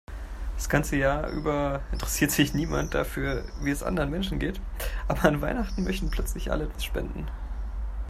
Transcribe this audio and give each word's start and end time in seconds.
Das 0.55 0.67
ganze 0.67 0.95
Jahr 0.95 1.29
über 1.29 1.83
interessiert 1.91 2.31
sich 2.31 2.55
niemand 2.55 2.95
dafür, 2.95 3.45
wie 3.61 3.69
es 3.69 3.83
anderen 3.83 4.09
Menschen 4.09 4.39
geht, 4.39 4.59
aber 5.07 5.25
an 5.25 5.41
Weihnachten 5.41 5.83
möchten 5.83 6.09
plötzlich 6.09 6.51
alle 6.51 6.63
etwas 6.63 6.83
spenden. 6.85 7.27